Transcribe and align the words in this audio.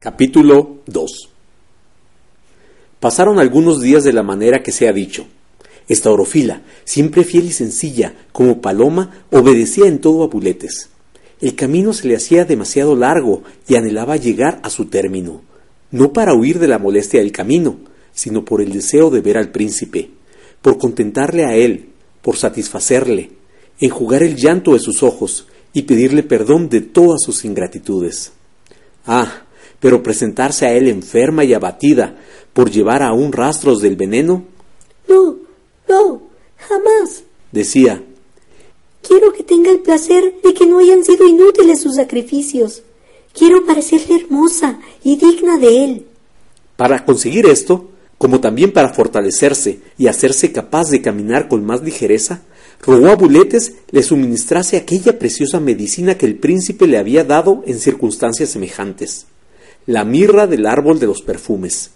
Capítulo 0.00 0.76
2 0.86 1.28
Pasaron 3.00 3.40
algunos 3.40 3.80
días 3.80 4.04
de 4.04 4.12
la 4.12 4.22
manera 4.22 4.62
que 4.62 4.70
se 4.70 4.86
ha 4.86 4.92
dicho. 4.92 5.26
Estaurofila, 5.88 6.62
siempre 6.84 7.24
fiel 7.24 7.46
y 7.46 7.50
sencilla, 7.50 8.14
como 8.30 8.60
paloma, 8.60 9.24
obedecía 9.32 9.88
en 9.88 9.98
todo 9.98 10.22
a 10.22 10.28
Buletes. 10.28 10.90
El 11.40 11.56
camino 11.56 11.92
se 11.92 12.06
le 12.06 12.14
hacía 12.14 12.44
demasiado 12.44 12.94
largo 12.94 13.42
y 13.66 13.74
anhelaba 13.74 14.14
llegar 14.14 14.60
a 14.62 14.70
su 14.70 14.84
término, 14.84 15.42
no 15.90 16.12
para 16.12 16.32
huir 16.32 16.60
de 16.60 16.68
la 16.68 16.78
molestia 16.78 17.18
del 17.18 17.32
camino, 17.32 17.80
sino 18.12 18.44
por 18.44 18.62
el 18.62 18.70
deseo 18.70 19.10
de 19.10 19.20
ver 19.20 19.36
al 19.36 19.50
príncipe, 19.50 20.12
por 20.62 20.78
contentarle 20.78 21.44
a 21.44 21.56
él, 21.56 21.88
por 22.22 22.36
satisfacerle, 22.36 23.32
enjugar 23.80 24.22
el 24.22 24.36
llanto 24.36 24.74
de 24.74 24.78
sus 24.78 25.02
ojos 25.02 25.48
y 25.72 25.82
pedirle 25.82 26.22
perdón 26.22 26.68
de 26.68 26.82
todas 26.82 27.20
sus 27.20 27.44
ingratitudes. 27.44 28.30
Ah, 29.04 29.42
pero 29.80 30.02
presentarse 30.02 30.66
a 30.66 30.72
él 30.72 30.88
enferma 30.88 31.44
y 31.44 31.54
abatida 31.54 32.16
por 32.52 32.70
llevar 32.70 33.02
aún 33.02 33.32
rastros 33.32 33.80
del 33.80 33.96
veneno? 33.96 34.44
No, 35.08 35.36
no, 35.88 36.22
jamás, 36.56 37.22
decía. 37.52 38.02
Quiero 39.06 39.32
que 39.32 39.44
tenga 39.44 39.70
el 39.70 39.80
placer 39.80 40.34
de 40.42 40.54
que 40.54 40.66
no 40.66 40.78
hayan 40.78 41.04
sido 41.04 41.26
inútiles 41.26 41.80
sus 41.80 41.94
sacrificios. 41.94 42.82
Quiero 43.32 43.64
parecerle 43.64 44.16
hermosa 44.16 44.80
y 45.04 45.16
digna 45.16 45.56
de 45.58 45.84
él. 45.84 46.06
Para 46.76 47.04
conseguir 47.04 47.46
esto, 47.46 47.90
como 48.18 48.40
también 48.40 48.72
para 48.72 48.92
fortalecerse 48.92 49.80
y 49.96 50.08
hacerse 50.08 50.50
capaz 50.50 50.90
de 50.90 51.00
caminar 51.00 51.48
con 51.48 51.64
más 51.64 51.82
ligereza, 51.82 52.42
rogó 52.82 53.08
a 53.08 53.16
Buletes 53.16 53.74
le 53.90 54.02
suministrase 54.02 54.76
aquella 54.76 55.18
preciosa 55.18 55.60
medicina 55.60 56.18
que 56.18 56.26
el 56.26 56.36
príncipe 56.36 56.86
le 56.86 56.98
había 56.98 57.24
dado 57.24 57.62
en 57.66 57.78
circunstancias 57.78 58.50
semejantes 58.50 59.26
la 59.88 60.04
mirra 60.04 60.46
del 60.46 60.66
árbol 60.66 61.00
de 61.00 61.06
los 61.06 61.22
perfumes. 61.22 61.92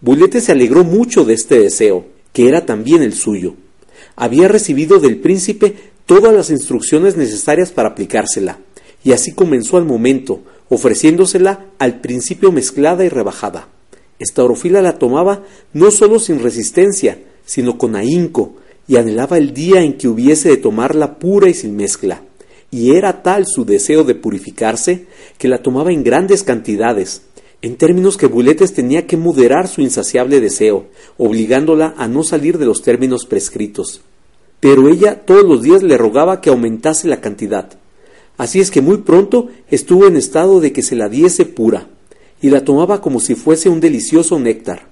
Bulete 0.00 0.40
se 0.40 0.52
alegró 0.52 0.84
mucho 0.84 1.24
de 1.24 1.34
este 1.34 1.58
deseo, 1.58 2.06
que 2.32 2.48
era 2.48 2.64
también 2.64 3.02
el 3.02 3.12
suyo. 3.12 3.54
Había 4.14 4.46
recibido 4.46 5.00
del 5.00 5.16
príncipe 5.16 5.74
todas 6.06 6.32
las 6.32 6.50
instrucciones 6.50 7.16
necesarias 7.16 7.72
para 7.72 7.88
aplicársela, 7.88 8.60
y 9.02 9.10
así 9.10 9.32
comenzó 9.32 9.78
al 9.78 9.84
momento, 9.84 10.42
ofreciéndosela 10.68 11.66
al 11.80 12.00
principio 12.00 12.52
mezclada 12.52 13.04
y 13.04 13.08
rebajada. 13.08 13.66
Esta 14.20 14.44
orofila 14.44 14.80
la 14.80 15.00
tomaba 15.00 15.42
no 15.72 15.90
sólo 15.90 16.20
sin 16.20 16.40
resistencia, 16.40 17.18
sino 17.44 17.78
con 17.78 17.96
ahínco, 17.96 18.54
y 18.86 18.94
anhelaba 18.94 19.38
el 19.38 19.52
día 19.52 19.82
en 19.82 19.98
que 19.98 20.06
hubiese 20.06 20.50
de 20.50 20.56
tomarla 20.58 21.18
pura 21.18 21.48
y 21.48 21.54
sin 21.54 21.74
mezcla 21.74 22.22
y 22.70 22.96
era 22.96 23.22
tal 23.22 23.46
su 23.46 23.64
deseo 23.64 24.04
de 24.04 24.14
purificarse 24.14 25.06
que 25.38 25.48
la 25.48 25.62
tomaba 25.62 25.92
en 25.92 26.04
grandes 26.04 26.42
cantidades, 26.42 27.22
en 27.62 27.76
términos 27.76 28.16
que 28.16 28.26
Buletes 28.26 28.74
tenía 28.74 29.06
que 29.06 29.16
moderar 29.16 29.68
su 29.68 29.80
insaciable 29.80 30.40
deseo, 30.40 30.86
obligándola 31.16 31.94
a 31.96 32.06
no 32.06 32.22
salir 32.22 32.58
de 32.58 32.66
los 32.66 32.82
términos 32.82 33.26
prescritos. 33.26 34.02
Pero 34.60 34.88
ella 34.88 35.24
todos 35.24 35.44
los 35.44 35.62
días 35.62 35.82
le 35.82 35.96
rogaba 35.96 36.40
que 36.40 36.50
aumentase 36.50 37.08
la 37.08 37.20
cantidad. 37.20 37.70
Así 38.36 38.60
es 38.60 38.70
que 38.70 38.80
muy 38.80 38.98
pronto 38.98 39.48
estuvo 39.70 40.06
en 40.06 40.16
estado 40.16 40.60
de 40.60 40.72
que 40.72 40.82
se 40.82 40.94
la 40.94 41.08
diese 41.08 41.44
pura, 41.46 41.88
y 42.40 42.50
la 42.50 42.64
tomaba 42.64 43.00
como 43.00 43.18
si 43.18 43.34
fuese 43.34 43.68
un 43.68 43.80
delicioso 43.80 44.38
néctar. 44.38 44.86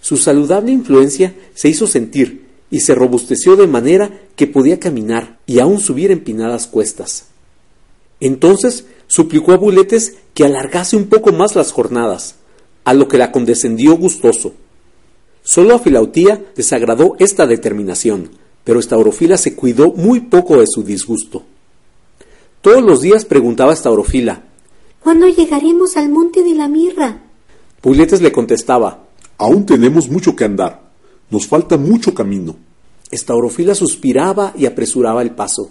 Su 0.00 0.16
saludable 0.16 0.72
influencia 0.72 1.34
se 1.54 1.68
hizo 1.68 1.86
sentir, 1.86 2.41
y 2.72 2.80
se 2.80 2.94
robusteció 2.94 3.54
de 3.54 3.66
manera 3.66 4.10
que 4.34 4.46
podía 4.46 4.80
caminar 4.80 5.38
y 5.46 5.58
aún 5.58 5.78
subir 5.78 6.10
empinadas 6.10 6.66
cuestas. 6.66 7.26
Entonces 8.18 8.86
suplicó 9.08 9.52
a 9.52 9.58
Buletes 9.58 10.16
que 10.32 10.46
alargase 10.46 10.96
un 10.96 11.04
poco 11.04 11.32
más 11.32 11.54
las 11.54 11.70
jornadas, 11.70 12.36
a 12.84 12.94
lo 12.94 13.08
que 13.08 13.18
la 13.18 13.30
condescendió 13.30 13.94
gustoso. 13.98 14.54
Solo 15.42 15.74
a 15.74 15.80
Filautía 15.80 16.42
desagradó 16.56 17.14
esta 17.18 17.46
determinación, 17.46 18.30
pero 18.64 18.80
Estaurofila 18.80 19.36
se 19.36 19.54
cuidó 19.54 19.92
muy 19.92 20.20
poco 20.20 20.58
de 20.58 20.66
su 20.66 20.82
disgusto. 20.82 21.42
Todos 22.62 22.82
los 22.82 23.02
días 23.02 23.26
preguntaba 23.26 23.72
a 23.72 23.74
Estaurofila 23.74 24.44
¿Cuándo 25.02 25.28
llegaremos 25.28 25.98
al 25.98 26.08
monte 26.08 26.42
de 26.42 26.54
la 26.54 26.68
mirra? 26.68 27.20
Buletes 27.82 28.22
le 28.22 28.32
contestaba 28.32 29.08
Aún 29.36 29.66
tenemos 29.66 30.08
mucho 30.08 30.34
que 30.34 30.44
andar. 30.44 30.81
Nos 31.32 31.46
falta 31.46 31.78
mucho 31.78 32.12
camino. 32.12 32.56
Estaurofila 33.10 33.74
suspiraba 33.74 34.52
y 34.54 34.66
apresuraba 34.66 35.22
el 35.22 35.30
paso. 35.30 35.70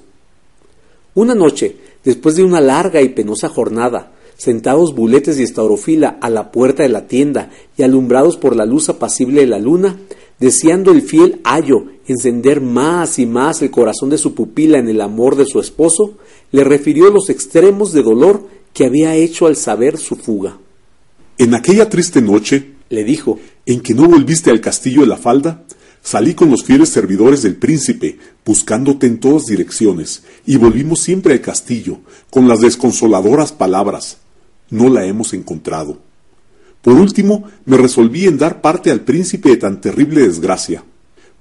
Una 1.13 1.35
noche, 1.35 1.77
después 2.03 2.35
de 2.35 2.43
una 2.43 2.59
larga 2.59 2.99
y 3.03 3.09
penosa 3.09 3.47
jornada, 3.47 4.11
sentados 4.37 4.95
Buletes 4.95 5.39
y 5.39 5.43
Estaurofila 5.43 6.17
a 6.19 6.31
la 6.31 6.51
puerta 6.51 6.81
de 6.81 6.89
la 6.89 7.05
tienda 7.05 7.51
y 7.77 7.83
alumbrados 7.83 8.37
por 8.37 8.55
la 8.55 8.65
luz 8.65 8.89
apacible 8.89 9.41
de 9.41 9.47
la 9.47 9.59
luna, 9.59 9.99
deseando 10.39 10.91
el 10.91 11.03
fiel 11.03 11.41
ayo 11.43 11.85
encender 12.07 12.59
más 12.59 13.19
y 13.19 13.27
más 13.27 13.61
el 13.61 13.69
corazón 13.69 14.09
de 14.09 14.17
su 14.17 14.33
pupila 14.33 14.79
en 14.79 14.89
el 14.89 14.99
amor 14.99 15.35
de 15.35 15.45
su 15.45 15.59
esposo, 15.59 16.17
le 16.51 16.63
refirió 16.63 17.11
los 17.11 17.29
extremos 17.29 17.93
de 17.93 18.01
dolor 18.01 18.47
que 18.73 18.85
había 18.85 19.13
hecho 19.13 19.45
al 19.45 19.55
saber 19.55 19.99
su 19.99 20.15
fuga. 20.15 20.57
En 21.37 21.53
aquella 21.53 21.87
triste 21.87 22.19
noche, 22.19 22.71
le 22.89 23.03
dijo, 23.03 23.39
en 23.65 23.81
que 23.81 23.93
no 23.93 24.07
volviste 24.07 24.49
al 24.49 24.61
castillo 24.61 25.01
de 25.01 25.07
la 25.07 25.17
falda, 25.17 25.63
salí 26.01 26.33
con 26.33 26.49
los 26.49 26.63
fieles 26.63 26.89
servidores 26.89 27.41
del 27.43 27.55
príncipe, 27.55 28.17
buscándote 28.45 29.07
en 29.07 29.19
todas 29.19 29.45
direcciones, 29.45 30.23
y 30.45 30.57
volvimos 30.57 30.99
siempre 30.99 31.33
al 31.33 31.41
castillo, 31.41 31.99
con 32.29 32.47
las 32.47 32.61
desconsoladoras 32.61 33.51
palabras. 33.51 34.17
No 34.69 34.89
la 34.89 35.05
hemos 35.05 35.33
encontrado. 35.33 35.99
Por 36.81 36.93
último, 36.93 37.43
me 37.65 37.77
resolví 37.77 38.25
en 38.25 38.37
dar 38.37 38.61
parte 38.61 38.89
al 38.89 39.01
príncipe 39.01 39.49
de 39.49 39.57
tan 39.57 39.81
terrible 39.81 40.21
desgracia. 40.21 40.83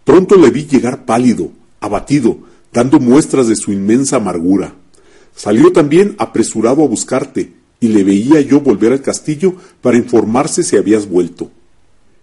Pronto 0.05 0.37
le 0.37 0.51
vi 0.51 0.67
llegar 0.67 1.07
pálido, 1.07 1.53
abatido, 1.81 2.39
dando 2.73 3.01
muestras 3.01 3.49
de 3.49 3.57
su 3.57 3.73
inmensa 3.73 4.17
amargura. 4.17 4.75
Salió 5.35 5.73
también 5.73 6.15
apresurado 6.19 6.85
a 6.85 6.89
buscarte, 6.89 7.55
y 7.81 7.89
le 7.89 8.05
veía 8.05 8.43
yo 8.43 8.61
volver 8.61 8.93
al 8.93 9.01
castillo 9.01 9.55
para 9.81 9.97
informarse 9.97 10.63
si 10.63 10.77
habías 10.77 11.09
vuelto. 11.09 11.51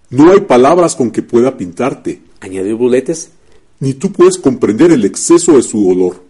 No 0.10 0.32
hay 0.32 0.42
palabras 0.42 0.96
con 0.96 1.12
que 1.12 1.22
pueda 1.22 1.58
pintarte, 1.58 2.22
añadió 2.40 2.78
Buletes, 2.78 3.32
ni 3.82 3.94
tú 3.94 4.14
puedes 4.14 4.38
comprender 4.38 4.92
el 4.92 5.04
exceso 5.04 5.58
de 5.58 5.64
su 5.64 5.86
dolor. 5.86 6.24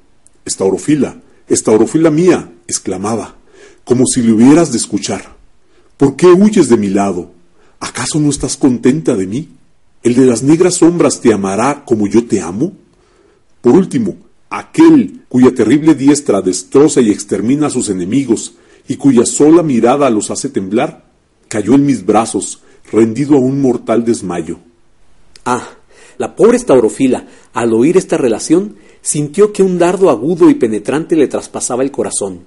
Estaurofila, 0.46 1.22
estaurofila 1.48 2.10
mía, 2.10 2.52
exclamaba, 2.68 3.36
como 3.84 4.08
si 4.08 4.24
le 4.24 4.32
hubieras 4.32 4.72
de 4.72 4.80
escuchar. 4.80 5.38
¿Por 5.96 6.16
qué 6.16 6.26
huyes 6.26 6.70
de 6.70 6.78
mi 6.78 6.90
lado? 6.90 7.32
¿Acaso 7.80 8.20
no 8.20 8.30
estás 8.30 8.58
contenta 8.58 9.16
de 9.16 9.28
mí? 9.28 9.50
¿El 10.02 10.16
de 10.16 10.26
las 10.26 10.42
negras 10.42 10.76
sombras 10.76 11.22
te 11.22 11.32
amará 11.32 11.86
como 11.86 12.08
yo 12.08 12.26
te 12.26 12.42
amo? 12.42 12.74
Por 13.62 13.74
último, 13.74 14.18
aquel 14.50 15.22
cuya 15.30 15.54
terrible 15.54 15.94
diestra 15.94 16.42
destroza 16.42 17.02
y 17.02 17.12
extermina 17.12 17.68
a 17.68 17.72
sus 17.72 17.90
enemigos, 17.90 18.56
y 18.88 18.96
cuya 18.96 19.26
sola 19.26 19.62
mirada 19.62 20.10
los 20.10 20.32
hace 20.32 20.50
temblar, 20.50 21.06
cayó 21.48 21.76
en 21.76 21.86
mis 21.86 22.06
brazos, 22.06 22.64
rendido 22.92 23.36
a 23.36 23.40
un 23.40 23.62
mortal 23.62 24.04
desmayo. 24.06 24.60
Ah, 25.46 25.68
la 26.18 26.36
pobre 26.36 26.58
Staurofila, 26.58 27.28
al 27.54 27.74
oír 27.74 27.98
esta 27.98 28.18
relación, 28.18 28.76
sintió 29.02 29.54
que 29.54 29.64
un 29.64 29.78
dardo 29.78 30.10
agudo 30.10 30.50
y 30.50 30.56
penetrante 30.56 31.16
le 31.16 31.28
traspasaba 31.28 31.84
el 31.84 31.92
corazón. 31.92 32.42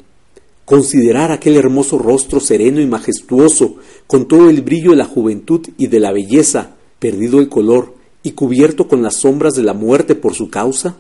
Considerar 0.65 1.33
aquel 1.33 1.57
hermoso 1.57 1.99
rostro 1.99 2.41
sereno 2.41 2.81
y 2.81 2.87
majestuoso, 2.87 3.77
con 4.07 4.27
todo 4.27 4.51
el 4.51 4.63
brillo 4.63 4.91
de 4.91 4.97
la 4.97 5.05
juventud 5.05 5.67
y 5.79 5.87
de 5.87 6.01
la 6.01 6.13
belleza, 6.13 6.77
perdido 6.99 7.41
el 7.41 7.49
color 7.49 7.95
y 8.23 8.33
cubierto 8.33 8.87
con 8.87 9.03
las 9.03 9.17
sombras 9.17 9.55
de 9.55 9.63
la 9.63 9.73
muerte 9.73 10.15
por 10.15 10.35
su 10.35 10.51
causa. 10.51 10.97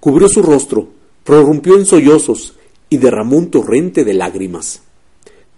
Cubrió 0.00 0.28
su 0.28 0.42
rostro, 0.42 0.88
prorrumpió 1.24 1.76
en 1.76 1.86
sollozos 1.86 2.54
y 2.90 2.98
derramó 2.98 3.36
un 3.36 3.50
torrente 3.50 4.04
de 4.04 4.14
lágrimas. 4.14 4.82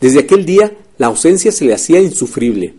Desde 0.00 0.20
aquel 0.20 0.44
día 0.44 0.76
la 0.96 1.08
ausencia 1.08 1.52
se 1.52 1.64
le 1.64 1.74
hacía 1.74 2.00
insufrible. 2.00 2.74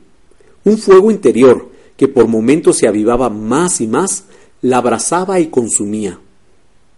Un 0.65 0.77
fuego 0.77 1.11
interior, 1.11 1.69
que 1.97 2.07
por 2.07 2.27
momentos 2.27 2.77
se 2.77 2.88
avivaba 2.88 3.29
más 3.29 3.81
y 3.81 3.88
más, 3.88 4.25
la 4.61 4.77
abrazaba 4.77 5.39
y 5.39 5.47
consumía. 5.47 6.19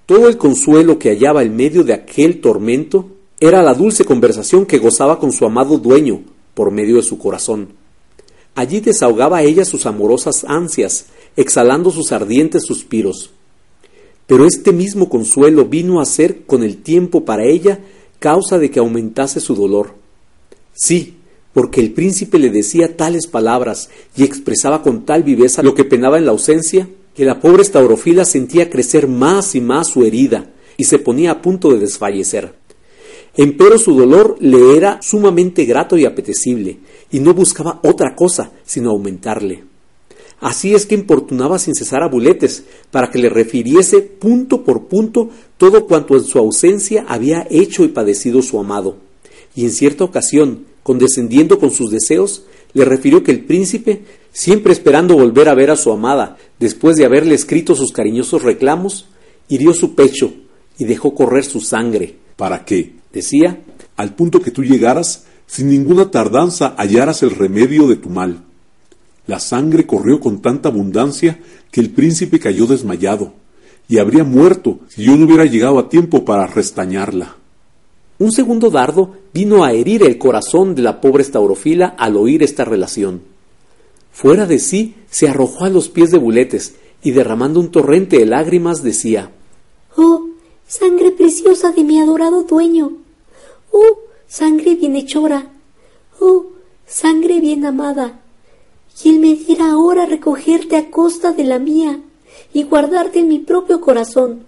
Todo 0.05 0.27
el 0.27 0.37
consuelo 0.37 0.99
que 0.99 1.09
hallaba 1.09 1.43
en 1.43 1.55
medio 1.55 1.83
de 1.83 1.93
aquel 1.93 2.41
tormento 2.41 3.07
era 3.39 3.63
la 3.63 3.73
dulce 3.73 4.05
conversación 4.05 4.65
que 4.65 4.77
gozaba 4.77 5.19
con 5.19 5.31
su 5.31 5.45
amado 5.45 5.77
dueño 5.77 6.21
por 6.53 6.71
medio 6.71 6.97
de 6.97 7.03
su 7.03 7.17
corazón. 7.17 7.69
Allí 8.53 8.81
desahogaba 8.81 9.41
ella 9.41 9.63
sus 9.63 9.85
amorosas 9.85 10.43
ansias, 10.47 11.05
exhalando 11.35 11.91
sus 11.91 12.11
ardientes 12.11 12.63
suspiros. 12.65 13.31
Pero 14.27 14.45
este 14.45 14.73
mismo 14.73 15.09
consuelo 15.09 15.65
vino 15.65 16.01
a 16.01 16.05
ser 16.05 16.45
con 16.45 16.63
el 16.63 16.77
tiempo 16.77 17.25
para 17.25 17.45
ella 17.45 17.79
causa 18.19 18.59
de 18.59 18.69
que 18.69 18.79
aumentase 18.79 19.39
su 19.39 19.55
dolor. 19.55 19.95
Sí, 20.73 21.15
porque 21.53 21.81
el 21.81 21.91
príncipe 21.91 22.39
le 22.39 22.49
decía 22.49 22.95
tales 22.95 23.27
palabras 23.27 23.89
y 24.15 24.23
expresaba 24.23 24.81
con 24.81 25.05
tal 25.05 25.23
viveza 25.23 25.63
lo 25.63 25.75
que 25.75 25.83
penaba 25.83 26.17
en 26.17 26.25
la 26.25 26.31
ausencia, 26.31 26.87
que 27.15 27.25
la 27.25 27.39
pobre 27.39 27.63
Staurofila 27.63 28.25
sentía 28.25 28.69
crecer 28.69 29.07
más 29.07 29.55
y 29.55 29.61
más 29.61 29.89
su 29.89 30.03
herida 30.03 30.49
y 30.77 30.85
se 30.85 30.99
ponía 30.99 31.31
a 31.31 31.41
punto 31.41 31.71
de 31.71 31.79
desfallecer. 31.79 32.53
Empero 33.35 33.77
su 33.77 33.95
dolor 33.95 34.35
le 34.39 34.75
era 34.75 34.99
sumamente 35.01 35.65
grato 35.65 35.97
y 35.97 36.05
apetecible, 36.05 36.79
y 37.11 37.19
no 37.19 37.33
buscaba 37.33 37.79
otra 37.83 38.15
cosa 38.15 38.51
sino 38.65 38.91
aumentarle. 38.91 39.63
Así 40.41 40.73
es 40.73 40.87
que 40.87 40.95
importunaba 40.95 41.59
sin 41.59 41.75
cesar 41.75 42.01
a 42.01 42.07
Buletes 42.07 42.63
para 42.89 43.11
que 43.11 43.19
le 43.19 43.29
refiriese 43.29 44.01
punto 44.01 44.63
por 44.63 44.87
punto 44.87 45.29
todo 45.57 45.85
cuanto 45.85 46.15
en 46.15 46.23
su 46.23 46.39
ausencia 46.39 47.05
había 47.07 47.45
hecho 47.51 47.83
y 47.83 47.89
padecido 47.89 48.41
su 48.41 48.59
amado. 48.59 48.97
Y 49.55 49.65
en 49.65 49.71
cierta 49.71 50.03
ocasión, 50.03 50.65
condescendiendo 50.83 51.59
con 51.59 51.71
sus 51.71 51.91
deseos, 51.91 52.43
le 52.73 52.85
refirió 52.85 53.23
que 53.23 53.31
el 53.31 53.43
príncipe, 53.45 54.03
siempre 54.31 54.73
esperando 54.73 55.15
volver 55.15 55.49
a 55.49 55.55
ver 55.55 55.71
a 55.71 55.75
su 55.75 55.91
amada, 55.91 56.37
después 56.59 56.95
de 56.95 57.05
haberle 57.05 57.35
escrito 57.35 57.75
sus 57.75 57.91
cariñosos 57.91 58.43
reclamos, 58.43 59.07
hirió 59.47 59.73
su 59.73 59.95
pecho 59.95 60.33
y 60.77 60.85
dejó 60.85 61.13
correr 61.13 61.43
su 61.43 61.59
sangre. 61.59 62.15
¿Para 62.35 62.65
qué? 62.65 62.93
Decía, 63.13 63.61
al 63.97 64.15
punto 64.15 64.41
que 64.41 64.51
tú 64.51 64.63
llegaras, 64.63 65.25
sin 65.45 65.69
ninguna 65.69 66.09
tardanza 66.11 66.75
hallaras 66.77 67.23
el 67.23 67.31
remedio 67.31 67.87
de 67.87 67.97
tu 67.97 68.09
mal. 68.09 68.43
La 69.27 69.39
sangre 69.39 69.85
corrió 69.85 70.19
con 70.19 70.41
tanta 70.41 70.69
abundancia 70.69 71.39
que 71.71 71.81
el 71.81 71.91
príncipe 71.91 72.39
cayó 72.39 72.65
desmayado, 72.65 73.33
y 73.87 73.99
habría 73.99 74.23
muerto 74.23 74.79
si 74.87 75.03
yo 75.03 75.17
no 75.17 75.25
hubiera 75.25 75.45
llegado 75.45 75.77
a 75.77 75.89
tiempo 75.89 76.23
para 76.23 76.47
restañarla. 76.47 77.35
Un 78.21 78.31
segundo 78.31 78.69
dardo 78.69 79.15
vino 79.33 79.63
a 79.63 79.73
herir 79.73 80.03
el 80.03 80.19
corazón 80.19 80.75
de 80.75 80.83
la 80.83 81.01
pobre 81.01 81.23
Staurofila 81.23 81.95
al 81.97 82.15
oír 82.15 82.43
esta 82.43 82.63
relación. 82.63 83.23
Fuera 84.11 84.45
de 84.45 84.59
sí, 84.59 84.93
se 85.09 85.27
arrojó 85.27 85.63
a 85.63 85.69
los 85.69 85.89
pies 85.89 86.11
de 86.11 86.19
Buletes 86.19 86.75
y 87.01 87.13
derramando 87.13 87.59
un 87.59 87.71
torrente 87.71 88.19
de 88.19 88.27
lágrimas 88.27 88.83
decía 88.83 89.31
Oh, 89.97 90.27
sangre 90.67 91.09
preciosa 91.09 91.71
de 91.71 91.83
mi 91.83 91.99
adorado 91.99 92.43
dueño. 92.43 92.91
Oh, 93.71 93.97
sangre 94.27 94.75
bienhechora. 94.75 95.47
Oh, 96.19 96.45
sangre 96.85 97.39
bien 97.39 97.65
amada. 97.65 98.19
¿Quién 99.01 99.19
me 99.19 99.33
diera 99.33 99.71
ahora 99.71 100.05
recogerte 100.05 100.77
a 100.77 100.91
costa 100.91 101.31
de 101.31 101.43
la 101.43 101.57
mía 101.57 101.99
y 102.53 102.61
guardarte 102.65 103.17
en 103.17 103.29
mi 103.29 103.39
propio 103.39 103.81
corazón? 103.81 104.45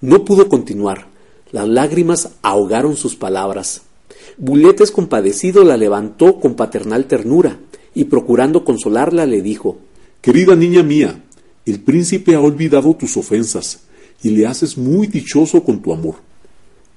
No 0.00 0.24
pudo 0.24 0.48
continuar. 0.48 1.14
Las 1.52 1.68
lágrimas 1.68 2.30
ahogaron 2.42 2.96
sus 2.96 3.14
palabras. 3.14 3.82
Buletes 4.36 4.90
compadecido 4.90 5.64
la 5.64 5.76
levantó 5.76 6.40
con 6.40 6.54
paternal 6.54 7.06
ternura 7.06 7.58
y 7.94 8.04
procurando 8.04 8.64
consolarla 8.64 9.26
le 9.26 9.42
dijo 9.42 9.78
Querida 10.20 10.56
niña 10.56 10.82
mía, 10.82 11.22
el 11.64 11.80
príncipe 11.80 12.34
ha 12.34 12.40
olvidado 12.40 12.94
tus 12.94 13.16
ofensas 13.16 13.80
y 14.22 14.30
le 14.30 14.46
haces 14.46 14.76
muy 14.76 15.06
dichoso 15.06 15.62
con 15.62 15.80
tu 15.80 15.92
amor. 15.92 16.16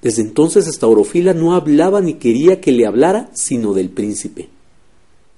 Desde 0.02 0.22
entonces 0.22 0.66
Estaurofila 0.66 1.32
no 1.32 1.54
hablaba 1.54 2.00
ni 2.00 2.14
quería 2.14 2.60
que 2.60 2.72
le 2.72 2.86
hablara 2.86 3.30
sino 3.34 3.72
del 3.72 3.90
príncipe. 3.90 4.48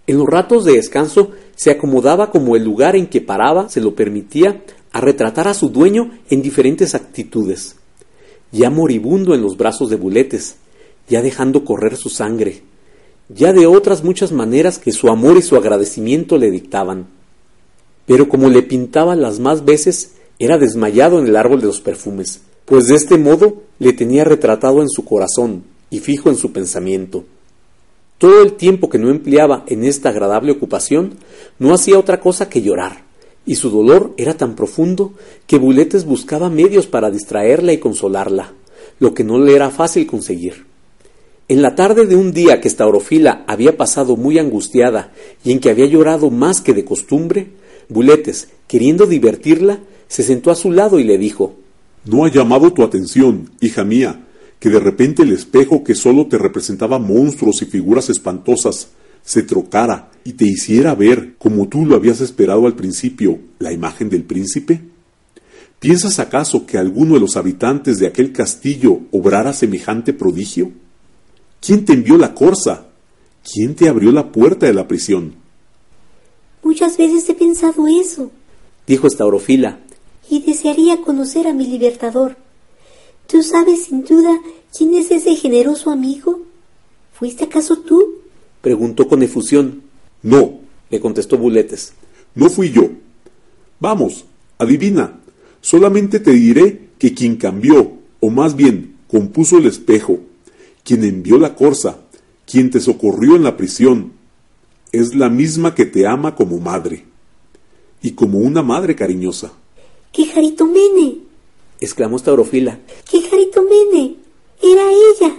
En 0.06 0.19
los 0.19 0.26
ratos 0.26 0.64
de 0.64 0.73
descanso 0.73 1.32
se 1.55 1.70
acomodaba 1.70 2.31
como 2.31 2.56
el 2.56 2.64
lugar 2.64 2.97
en 2.97 3.06
que 3.06 3.20
paraba 3.20 3.69
se 3.69 3.81
lo 3.81 3.94
permitía 3.94 4.62
a 4.91 5.00
retratar 5.00 5.49
a 5.49 5.55
su 5.55 5.69
dueño 5.69 6.11
en 6.31 6.43
diferentes 6.43 6.94
actitudes, 6.94 7.76
ya 8.52 8.70
moribundo 8.70 9.34
en 9.34 9.43
los 9.43 9.56
brazos 9.56 9.90
de 9.90 9.96
Buletes, 9.96 10.56
ya 11.08 11.22
dejando 11.22 11.64
correr 11.64 11.96
su 11.96 12.10
sangre, 12.10 12.62
ya 13.28 13.52
de 13.52 13.66
otras 13.66 14.04
muchas 14.04 14.31
maneras 14.31 14.78
que 14.78 14.93
su 14.93 15.08
amor 15.08 15.37
y 15.37 15.43
su 15.43 15.56
agradecimiento 15.56 16.38
le 16.38 16.50
dictaban. 16.50 17.06
Pero 18.06 18.28
como 18.28 18.49
le 18.49 18.62
pintaba 18.62 19.16
las 19.16 19.40
más 19.40 19.64
veces, 19.64 20.12
era 20.38 20.58
desmayado 20.58 21.19
en 21.19 21.26
el 21.26 21.37
árbol 21.37 21.60
de 21.60 21.66
los 21.66 21.81
perfumes, 21.81 22.43
pues 22.64 22.87
de 22.87 22.96
este 22.96 23.19
modo 23.19 23.62
le 23.78 23.93
tenía 23.93 24.25
retratado 24.25 24.82
en 24.82 24.88
su 24.88 25.04
corazón 25.04 25.64
y 25.90 26.00
fijo 26.00 26.28
en 26.28 26.37
su 26.37 26.52
pensamiento. 26.52 27.25
Todo 28.19 28.43
el 28.43 28.54
tiempo 28.54 28.88
que 28.88 28.99
no 28.99 29.10
empleaba 29.10 29.64
en 29.66 29.84
esta 29.84 30.10
agradable 30.10 30.52
ocupación 30.52 31.14
no 31.58 31.75
hacía 31.75 31.99
otra 31.99 32.20
cosa 32.20 32.49
que 32.49 32.62
llorar, 32.62 33.01
y 33.44 33.56
su 33.56 33.71
dolor 33.71 34.15
era 34.17 34.35
tan 34.35 34.55
profundo 34.55 35.12
que 35.47 35.59
Buletes 35.59 36.05
buscaba 36.05 36.49
medios 36.49 36.87
para 36.87 37.11
distraerla 37.11 37.73
y 37.73 37.79
consolarla, 37.79 38.53
lo 39.00 39.15
que 39.15 39.25
no 39.25 39.39
le 39.39 39.55
era 39.55 39.71
fácil 39.71 40.06
conseguir. 40.06 40.67
En 41.49 41.61
la 41.61 41.75
tarde 41.75 42.06
de 42.06 42.17
un 42.17 42.33
día 42.33 42.61
que 42.61 42.71
Staurofila 42.71 43.44
había 43.47 43.77
pasado 43.77 44.17
muy 44.17 44.39
angustiada 44.39 45.12
y 45.44 45.53
en 45.53 45.61
que 45.61 45.71
había 45.71 45.87
llorado 45.87 46.31
más 46.31 46.61
que 46.61 46.73
de 46.73 46.85
costumbre, 46.85 47.49
Buletes, 47.89 48.49
queriendo 48.69 49.06
divertirla, 49.06 49.81
se 50.09 50.23
sentó 50.23 50.50
a 50.50 50.55
su 50.55 50.71
lado 50.71 50.99
y 50.99 51.05
le 51.05 51.19
dijo 51.19 51.55
¿No 52.05 52.25
ha 52.25 52.31
llamado 52.31 52.73
tu 52.73 52.83
atención, 52.83 53.50
hija 53.61 53.85
mía, 53.85 54.25
que 54.59 54.71
de 54.71 54.81
repente 54.81 55.25
el 55.25 55.33
espejo 55.33 55.85
que 55.85 55.95
sólo 55.95 56.27
te 56.27 56.38
representaba 56.38 56.99
monstruos 56.99 57.62
y 57.62 57.67
figuras 57.67 58.09
espantosas 58.09 58.88
se 59.25 59.43
trocara 59.43 60.11
y 60.25 60.35
te 60.35 60.45
hiciera 60.45 60.95
ver, 60.95 61.37
como 61.39 61.69
tú 61.69 61.87
lo 61.87 61.97
habías 61.97 62.21
esperado 62.21 62.67
al 62.67 62.75
principio, 62.75 63.39
la 63.59 63.73
imagen 63.73 64.09
del 64.09 64.25
príncipe? 64.25 64.81
¿Piensas 65.81 66.21
acaso 66.21 66.65
que 66.65 66.79
alguno 66.79 67.15
de 67.15 67.21
los 67.21 67.37
habitantes 67.37 67.99
de 67.99 68.07
aquel 68.07 68.33
castillo 68.33 69.01
obrara 69.11 69.53
semejante 69.53 70.13
prodigio? 70.13 70.71
¿Quién 71.61 71.85
te 71.85 71.93
envió 71.93 72.17
la 72.17 72.35
corza? 72.35 72.87
¿Quién 73.43 73.75
te 73.75 73.89
abrió 73.89 74.13
la 74.13 74.31
puerta 74.31 74.67
de 74.67 74.75
la 74.75 74.87
prisión? 74.87 75.35
Muchas 76.63 76.97
veces 76.97 77.29
he 77.29 77.35
pensado 77.35 77.89
eso, 77.89 78.31
dijo 78.87 79.11
Staurofila, 79.11 79.81
y 80.31 80.43
desearía 80.43 81.01
conocer 81.03 81.49
a 81.49 81.53
mi 81.53 81.67
libertador. 81.67 82.37
¿Tú 83.27 83.43
sabes 83.43 83.87
sin 83.87 84.05
duda 84.05 84.41
quién 84.77 84.95
es 84.95 85.11
ese 85.11 85.35
generoso 85.35 85.91
amigo? 85.91 86.43
¿Fuiste 87.13 87.45
acaso 87.45 87.79
tú? 87.79 88.22
Preguntó 88.62 89.06
con 89.06 89.23
efusión. 89.23 89.82
No, 90.23 90.61
le 90.88 91.00
contestó 91.00 91.37
Buletes. 91.37 91.93
No 92.35 92.49
fui 92.49 92.70
yo. 92.70 92.88
Vamos, 93.79 94.25
adivina. 94.56 95.20
Solamente 95.61 96.20
te 96.20 96.32
diré 96.32 96.88
que 96.99 97.12
quien 97.12 97.37
cambió, 97.37 97.99
o 98.20 98.31
más 98.31 98.56
bien 98.56 98.97
compuso 99.09 99.59
el 99.59 99.67
espejo, 99.67 100.20
quien 100.85 101.05
envió 101.05 101.38
la 101.38 101.55
corza, 101.55 101.99
quien 102.47 102.70
te 102.70 102.81
socorrió 102.81 103.37
en 103.37 103.43
la 103.43 103.56
prisión, 103.56 104.12
es 104.91 105.14
la 105.14 105.29
misma 105.29 105.75
que 105.75 105.85
te 105.85 106.06
ama 106.06 106.35
como 106.35 106.59
madre, 106.59 107.05
y 108.03 108.12
como 108.12 108.38
una 108.38 108.62
madre 108.62 108.94
cariñosa. 108.97 109.53
¡Qué 110.12 110.26
Jaritomene! 110.26 111.19
exclamó 111.81 112.19
Staurofila. 112.19 112.79
¡Qué 113.11 113.23
Jaritomene! 113.23 114.17
Era 114.62 114.85
ella. 114.91 115.37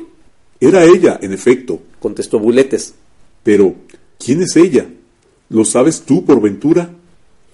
Era 0.60 0.84
ella, 0.86 1.20
en 1.22 1.34
efecto, 1.34 1.80
contestó 2.00 2.40
Buletes. 2.40 2.96
Pero, 3.44 3.76
¿quién 4.18 4.42
es 4.42 4.56
ella? 4.56 4.90
¿Lo 5.50 5.66
sabes 5.66 6.02
tú 6.02 6.26
por 6.26 6.42
ventura? 6.42 6.90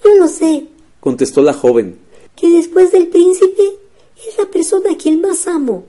No 0.05 0.15
lo 0.15 0.27
sé, 0.27 0.67
contestó 0.99 1.41
la 1.41 1.53
joven. 1.53 1.97
Que 2.35 2.49
después 2.49 2.91
del 2.91 3.07
príncipe 3.07 3.63
es 4.27 4.37
la 4.37 4.45
persona 4.45 4.91
a 4.91 4.97
quien 4.97 5.19
más 5.19 5.47
amo. 5.47 5.85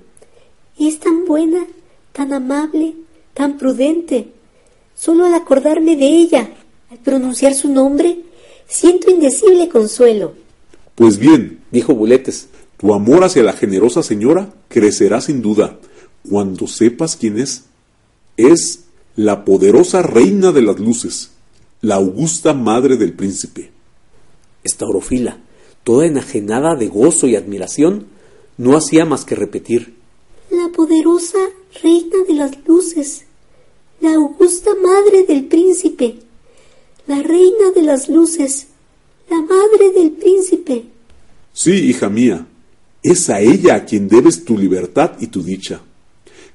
Es 0.78 0.98
tan 0.98 1.25
buena, 1.25 1.66
tan 2.12 2.32
amable, 2.32 2.94
tan 3.34 3.58
prudente. 3.58 4.28
Solo 4.94 5.26
al 5.26 5.34
acordarme 5.34 5.96
de 5.96 6.06
ella, 6.06 6.50
al 6.90 6.98
pronunciar 6.98 7.54
su 7.54 7.68
nombre, 7.68 8.20
siento 8.66 9.10
indecible 9.10 9.68
consuelo. 9.68 10.34
Pues 10.94 11.18
bien, 11.18 11.60
dijo 11.70 11.94
Buletes, 11.94 12.48
tu 12.76 12.94
amor 12.94 13.25
hacia 13.25 13.42
la 13.42 13.52
generosa 13.52 14.02
señora 14.02 14.52
crecerá 14.68 15.20
sin 15.20 15.42
duda 15.42 15.78
cuando 16.28 16.66
sepas 16.66 17.16
quién 17.16 17.38
es. 17.38 17.64
Es 18.36 18.84
la 19.16 19.44
poderosa 19.44 20.02
reina 20.02 20.52
de 20.52 20.62
las 20.62 20.78
luces, 20.78 21.30
la 21.82 21.96
augusta 21.96 22.54
madre 22.54 22.96
del 22.96 23.12
príncipe. 23.12 23.70
Estaurofila, 24.62 25.38
toda 25.84 26.06
enajenada 26.06 26.76
de 26.76 26.88
gozo 26.88 27.26
y 27.26 27.36
admiración, 27.36 28.06
no 28.58 28.76
hacía 28.76 29.04
más 29.04 29.24
que 29.24 29.34
repetir 29.34 29.94
La 30.50 30.68
poderosa 30.68 31.38
reina 31.82 32.24
de 32.28 32.34
las 32.34 32.52
luces, 32.66 33.24
la 34.00 34.14
augusta 34.14 34.70
madre 34.82 35.24
del 35.24 35.44
príncipe, 35.44 36.18
la 37.06 37.22
reina 37.22 37.70
de 37.74 37.82
las 37.82 38.08
luces, 38.08 38.68
la 39.30 39.40
madre 39.40 39.92
del 39.94 40.10
príncipe. 40.12 40.84
Sí, 41.52 41.72
hija 41.72 42.08
mía, 42.08 42.46
es 43.02 43.30
a 43.30 43.40
ella 43.40 43.76
a 43.76 43.84
quien 43.84 44.08
debes 44.08 44.44
tu 44.44 44.58
libertad 44.58 45.12
y 45.20 45.28
tu 45.28 45.42
dicha. 45.42 45.80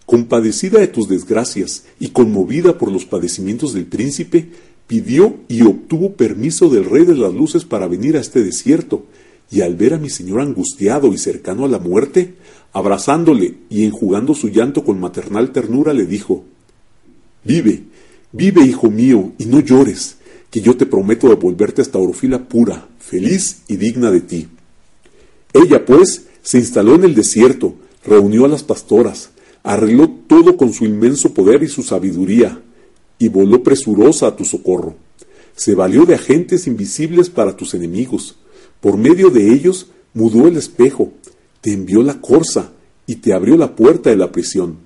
Compadecida 0.06 0.80
de 0.80 0.88
tus 0.88 1.08
desgracias 1.08 1.84
y 2.00 2.10
conmovida 2.10 2.78
por 2.78 2.92
los 2.92 3.06
padecimientos 3.06 3.74
del 3.74 3.86
príncipe, 3.86 4.50
pidió 4.88 5.36
y 5.48 5.64
obtuvo 5.64 6.14
permiso 6.14 6.70
del 6.70 6.86
rey 6.86 7.06
de 7.06 7.16
las 7.16 7.34
luces 7.34 7.66
para 7.66 7.88
venir 7.88 8.16
a 8.18 8.22
este 8.22 8.44
desierto, 8.44 9.06
y 9.52 9.62
al 9.62 9.76
ver 9.76 9.94
a 9.94 9.98
mi 9.98 10.10
señor 10.10 10.42
angustiado 10.42 11.14
y 11.14 11.18
cercano 11.18 11.66
a 11.66 11.68
la 11.70 11.80
muerte, 11.80 12.36
abrazándole 12.74 13.56
y 13.70 13.86
enjugando 13.86 14.34
su 14.34 14.50
llanto 14.50 14.84
con 14.84 15.00
maternal 15.00 15.52
ternura, 15.52 15.94
le 15.94 16.06
dijo 16.06 16.44
Vive, 17.44 17.84
vive, 18.32 18.66
hijo 18.66 18.90
mío, 18.90 19.34
y 19.38 19.46
no 19.46 19.60
llores, 19.60 20.18
que 20.50 20.62
yo 20.62 20.76
te 20.76 20.86
prometo 20.86 21.30
devolverte 21.30 21.82
esta 21.82 22.00
orofila 22.00 22.48
pura, 22.50 22.88
feliz 23.00 23.62
y 23.68 23.78
digna 23.78 24.10
de 24.10 24.22
ti. 24.22 24.48
Ella, 25.54 25.86
pues, 25.86 26.26
se 26.42 26.58
instaló 26.58 26.96
en 26.96 27.04
el 27.04 27.16
desierto, 27.16 27.76
reunió 28.04 28.46
a 28.46 28.50
las 28.50 28.64
pastoras, 28.64 29.30
arregló 29.66 30.10
todo 30.28 30.58
con 30.58 30.72
su 30.72 30.86
inmenso 30.86 31.34
poder 31.34 31.64
y 31.64 31.68
su 31.68 31.82
sabiduría, 31.82 32.62
y 33.18 33.30
voló 33.30 33.64
presurosa 33.64 34.28
a 34.28 34.36
tu 34.36 34.46
socorro. 34.46 34.96
Se 35.56 35.74
valió 35.74 36.06
de 36.06 36.14
agentes 36.16 36.68
invisibles 36.68 37.30
para 37.30 37.58
tus 37.58 37.74
enemigos. 37.74 38.36
Por 38.80 38.98
medio 38.98 39.32
de 39.32 39.52
ellos 39.52 39.88
mudó 40.14 40.48
el 40.48 40.58
espejo, 40.58 41.12
te 41.62 41.74
envió 41.74 42.04
la 42.04 42.22
corza 42.22 42.74
y 43.08 43.16
te 43.16 43.34
abrió 43.34 43.58
la 43.58 43.76
puerta 43.76 44.12
de 44.12 44.18
la 44.18 44.32
prisión. 44.32 44.78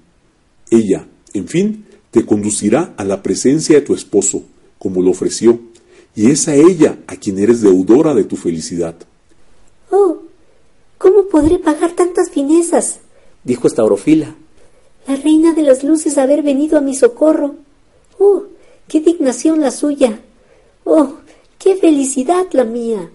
Ella, 0.71 1.07
en 1.33 1.47
fin, 1.49 1.85
te 2.11 2.25
conducirá 2.25 2.93
a 2.95 3.03
la 3.03 3.21
presencia 3.21 3.75
de 3.75 3.81
tu 3.81 3.93
esposo, 3.93 4.43
como 4.77 5.01
lo 5.01 5.11
ofreció, 5.11 5.59
y 6.15 6.31
es 6.31 6.47
a 6.47 6.55
ella 6.55 6.99
a 7.07 7.17
quien 7.17 7.37
eres 7.39 7.61
deudora 7.61 8.13
de 8.13 8.23
tu 8.23 8.37
felicidad. 8.37 8.95
Oh, 9.91 10.19
¿cómo 10.97 11.27
podré 11.27 11.59
pagar 11.59 11.91
tantas 11.91 12.29
finezas? 12.29 12.99
dijo 13.43 13.67
Estaurofila. 13.67 14.35
La 15.09 15.15
reina 15.15 15.53
de 15.53 15.63
las 15.63 15.83
luces 15.83 16.19
haber 16.19 16.43
venido 16.43 16.77
a 16.77 16.81
mi 16.81 16.93
socorro. 16.93 17.55
Oh, 18.19 18.43
qué 18.87 18.99
dignación 18.99 19.59
la 19.59 19.71
suya. 19.71 20.19
Oh, 20.83 21.13
qué 21.57 21.75
felicidad 21.77 22.45
la 22.51 22.63
mía. 22.63 23.09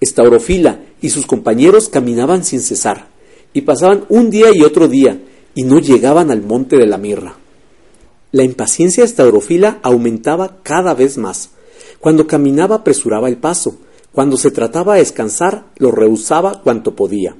Estaurofila 0.00 0.80
y 1.02 1.10
sus 1.10 1.26
compañeros 1.26 1.90
caminaban 1.90 2.42
sin 2.42 2.62
cesar, 2.62 3.08
y 3.52 3.60
pasaban 3.60 4.06
un 4.08 4.30
día 4.30 4.46
y 4.50 4.62
otro 4.62 4.88
día, 4.88 5.20
y 5.54 5.64
no 5.64 5.78
llegaban 5.78 6.30
al 6.30 6.40
monte 6.40 6.78
de 6.78 6.86
la 6.86 6.96
mirra. 6.96 7.36
La 8.32 8.42
impaciencia 8.42 9.02
de 9.02 9.10
Estaurofila 9.10 9.78
aumentaba 9.82 10.62
cada 10.62 10.94
vez 10.94 11.18
más. 11.18 11.50
Cuando 11.98 12.26
caminaba 12.26 12.76
apresuraba 12.76 13.28
el 13.28 13.36
paso, 13.36 13.76
cuando 14.10 14.38
se 14.38 14.52
trataba 14.52 14.94
de 14.94 15.00
descansar 15.00 15.66
lo 15.76 15.90
rehusaba 15.90 16.62
cuanto 16.62 16.96
podía. 16.96 17.36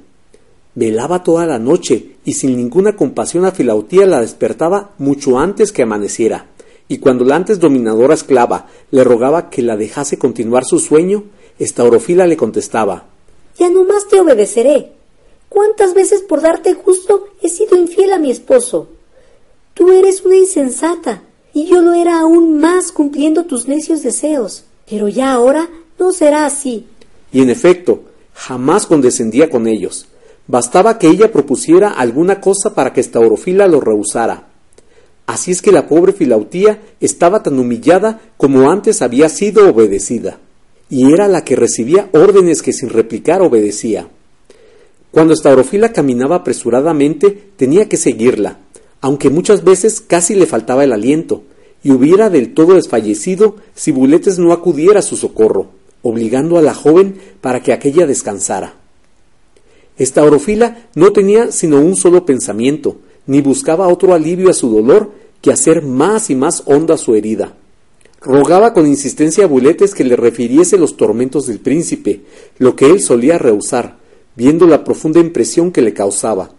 Velaba 0.73 1.23
toda 1.23 1.45
la 1.45 1.59
noche 1.59 2.15
y 2.23 2.33
sin 2.33 2.55
ninguna 2.55 2.95
compasión 2.95 3.45
a 3.45 3.51
Filautía 3.51 4.05
la 4.05 4.21
despertaba 4.21 4.91
mucho 4.97 5.37
antes 5.37 5.71
que 5.71 5.83
amaneciera, 5.83 6.47
y 6.87 6.99
cuando 6.99 7.25
la 7.25 7.35
antes 7.35 7.59
dominadora 7.59 8.13
esclava 8.13 8.67
le 8.89 9.03
rogaba 9.03 9.49
que 9.49 9.61
la 9.61 9.75
dejase 9.75 10.17
continuar 10.17 10.65
su 10.65 10.79
sueño, 10.79 11.23
Estaurofila 11.59 12.25
le 12.25 12.37
contestaba 12.37 13.07
Ya 13.57 13.69
no 13.69 13.83
más 13.83 14.07
te 14.07 14.19
obedeceré. 14.19 14.93
¿Cuántas 15.49 15.93
veces 15.93 16.21
por 16.21 16.41
darte 16.41 16.73
gusto 16.73 17.27
he 17.41 17.49
sido 17.49 17.77
infiel 17.77 18.13
a 18.13 18.19
mi 18.19 18.31
esposo? 18.31 18.87
Tú 19.73 19.91
eres 19.91 20.23
una 20.23 20.37
insensata, 20.37 21.23
y 21.53 21.65
yo 21.65 21.81
lo 21.81 21.93
era 21.93 22.21
aún 22.21 22.59
más 22.59 22.91
cumpliendo 22.91 23.45
tus 23.45 23.67
necios 23.67 24.03
deseos. 24.03 24.63
Pero 24.89 25.07
ya 25.07 25.33
ahora 25.33 25.69
no 25.99 26.11
será 26.11 26.45
así. 26.45 26.87
Y 27.31 27.41
en 27.41 27.49
efecto, 27.49 28.03
jamás 28.33 28.85
condescendía 28.85 29.49
con 29.49 29.67
ellos. 29.67 30.07
Bastaba 30.51 30.99
que 30.99 31.07
ella 31.07 31.31
propusiera 31.31 31.91
alguna 31.91 32.41
cosa 32.41 32.75
para 32.75 32.91
que 32.91 32.99
Estaurofila 32.99 33.69
lo 33.69 33.79
rehusara. 33.79 34.49
Así 35.25 35.51
es 35.51 35.61
que 35.61 35.71
la 35.71 35.87
pobre 35.87 36.11
Filautía 36.11 36.81
estaba 36.99 37.41
tan 37.41 37.57
humillada 37.57 38.19
como 38.35 38.69
antes 38.69 39.01
había 39.01 39.29
sido 39.29 39.69
obedecida, 39.69 40.39
y 40.89 41.13
era 41.13 41.29
la 41.29 41.45
que 41.45 41.55
recibía 41.55 42.09
órdenes 42.11 42.61
que 42.61 42.73
sin 42.73 42.89
replicar 42.89 43.41
obedecía. 43.41 44.09
Cuando 45.11 45.33
Estaurofila 45.33 45.93
caminaba 45.93 46.35
apresuradamente, 46.35 47.51
tenía 47.55 47.87
que 47.87 47.95
seguirla, 47.95 48.57
aunque 48.99 49.29
muchas 49.29 49.63
veces 49.63 50.01
casi 50.01 50.35
le 50.35 50.47
faltaba 50.47 50.83
el 50.83 50.91
aliento, 50.91 51.43
y 51.81 51.91
hubiera 51.91 52.29
del 52.29 52.53
todo 52.53 52.73
desfallecido 52.73 53.55
si 53.73 53.93
Buletes 53.93 54.37
no 54.37 54.51
acudiera 54.51 54.99
a 54.99 55.01
su 55.01 55.15
socorro, 55.15 55.67
obligando 56.01 56.57
a 56.57 56.61
la 56.61 56.73
joven 56.73 57.15
para 57.39 57.63
que 57.63 57.71
aquella 57.71 58.05
descansara. 58.05 58.80
Esta 59.97 60.23
orofila 60.23 60.87
no 60.95 61.11
tenía 61.11 61.51
sino 61.51 61.79
un 61.79 61.95
solo 61.95 62.25
pensamiento, 62.25 62.97
ni 63.27 63.41
buscaba 63.41 63.87
otro 63.87 64.13
alivio 64.13 64.49
a 64.49 64.53
su 64.53 64.69
dolor 64.69 65.11
que 65.41 65.51
hacer 65.51 65.81
más 65.81 66.29
y 66.29 66.35
más 66.35 66.63
honda 66.65 66.97
su 66.97 67.15
herida. 67.15 67.55
Rogaba 68.21 68.73
con 68.73 68.85
insistencia 68.85 69.45
a 69.45 69.47
Buletes 69.47 69.95
que 69.95 70.03
le 70.03 70.15
refiriese 70.15 70.77
los 70.77 70.95
tormentos 70.95 71.47
del 71.47 71.59
príncipe, 71.59 72.21
lo 72.59 72.75
que 72.75 72.85
él 72.85 73.01
solía 73.01 73.39
rehusar, 73.39 73.97
viendo 74.35 74.67
la 74.67 74.83
profunda 74.83 75.19
impresión 75.19 75.71
que 75.71 75.81
le 75.81 75.93
causaba, 75.93 76.51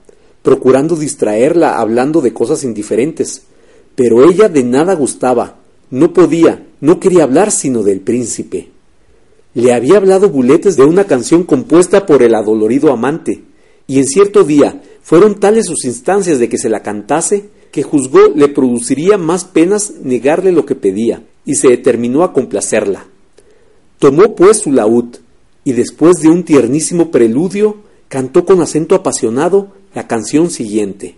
procurando 0.42 0.96
distraerla 0.96 1.78
hablando 1.78 2.20
de 2.20 2.32
cosas 2.32 2.64
indiferentes. 2.64 3.42
Pero 3.94 4.28
ella 4.28 4.48
de 4.48 4.64
nada 4.64 4.94
gustaba, 4.94 5.58
no 5.90 6.12
podía, 6.12 6.66
no 6.80 6.98
quería 6.98 7.22
hablar 7.22 7.52
sino 7.52 7.84
del 7.84 8.00
príncipe. 8.00 8.72
Le 9.54 9.75
había 9.75 9.99
hablado 9.99 10.30
Buletes 10.30 10.76
de 10.76 10.85
una 10.85 11.04
canción 11.04 11.44
compuesta 11.44 12.06
por 12.06 12.23
el 12.23 12.35
adolorido 12.35 12.90
amante, 12.90 13.42
y 13.87 13.99
en 13.99 14.06
cierto 14.06 14.44
día 14.44 14.82
fueron 15.02 15.38
tales 15.40 15.66
sus 15.66 15.85
instancias 15.85 16.38
de 16.38 16.49
que 16.49 16.56
se 16.56 16.71
la 16.71 16.82
cantase, 16.82 17.50
que 17.71 17.82
juzgó 17.82 18.28
le 18.35 18.49
produciría 18.49 19.18
más 19.18 19.44
penas 19.44 19.92
negarle 20.02 20.52
lo 20.52 20.64
que 20.64 20.75
pedía, 20.75 21.23
y 21.44 21.56
se 21.56 21.68
determinó 21.68 22.23
a 22.23 22.32
complacerla. 22.32 23.06
Tomó 23.99 24.35
pues 24.35 24.61
su 24.61 24.73
laúd, 24.73 25.16
y 25.64 25.73
después 25.73 26.16
de 26.23 26.28
un 26.28 26.44
tiernísimo 26.44 27.11
preludio, 27.11 27.76
cantó 28.09 28.44
con 28.44 28.61
acento 28.62 28.94
apasionado 28.94 29.68
la 29.94 30.06
canción 30.06 30.50
siguiente. 30.50 31.16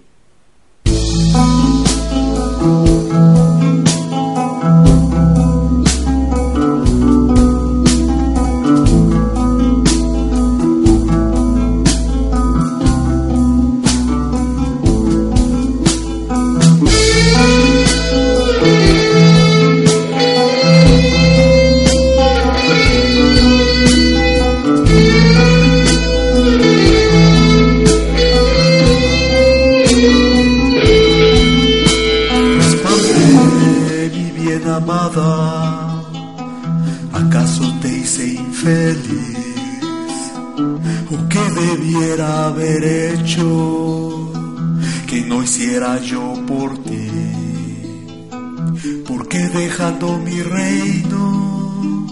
Porque 49.07 49.38
dejando 49.38 50.19
mi 50.19 50.43
reino, 50.43 52.07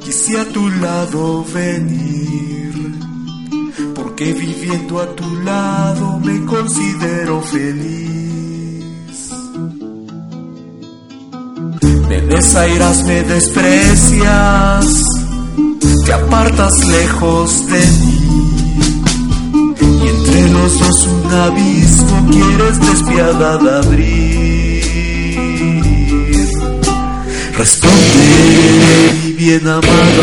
quise 0.00 0.38
a 0.38 0.44
tu 0.46 0.68
lado 0.68 1.44
venir. 1.52 2.94
Porque 3.94 4.32
viviendo 4.32 5.00
a 5.00 5.14
tu 5.16 5.34
lado 5.42 6.20
me 6.20 6.44
considero 6.44 7.40
feliz. 7.42 8.10
Me 12.08 12.20
desairas, 12.22 13.04
me 13.04 13.22
desprecias, 13.22 15.02
te 16.04 16.12
apartas 16.12 16.86
lejos 16.86 17.66
de 17.68 17.78
mí 17.78 18.20
entre 20.10 20.50
los 20.50 20.78
dos 20.78 21.06
un 21.06 21.32
abismo 21.32 22.28
quieres 22.30 22.80
despiadada 22.80 23.78
abrir. 23.80 24.49
Responde, 27.60 27.92
mi 29.22 29.32
bien 29.32 29.68
amada, 29.68 30.22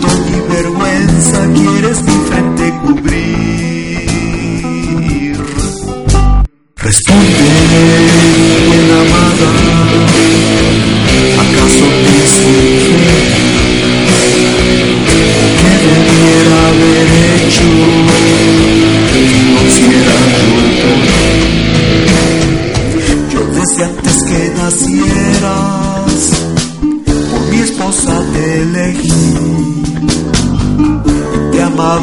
Tanto 0.00 0.18
mi 0.30 0.40
vergüenza 0.48 1.38
quieres 1.54 2.02
mi 2.02 2.16
frente 2.28 2.64
cubrir. 2.82 4.06
Responde, 6.76 7.48
buena 8.66 8.96
amada, 9.00 9.50
¿acaso 11.40 11.86
te 12.04 12.18
surgió? 12.36 13.14
¿Qué 15.60 15.72
debiera 15.86 16.56
haber 16.68 17.06
hecho? 17.46 18.05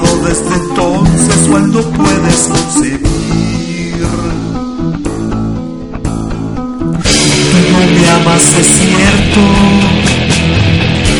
Desde 0.02 0.56
entonces 0.56 1.48
cuando 1.50 1.82
puedes 1.92 2.48
concebir. 2.48 3.02
Tú 7.52 7.58
no 7.72 7.80
me 7.94 8.10
amas, 8.10 8.54
es 8.60 8.68
cierto, 8.68 9.42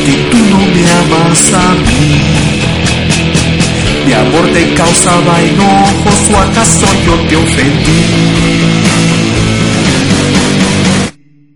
y 0.08 0.14
tú 0.32 0.38
no 0.50 0.58
me 0.58 0.84
amas 0.92 1.54
a 1.54 1.74
mí. 1.76 2.14
Mi 4.08 4.14
amor 4.14 4.46
te 4.54 4.74
causaba 4.74 5.42
enojos 5.42 6.30
o 6.34 6.38
acaso 6.38 6.88
yo 7.06 7.14
te 7.28 7.36
ofendí. 7.36 8.04